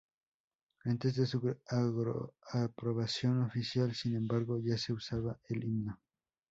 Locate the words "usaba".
4.93-5.37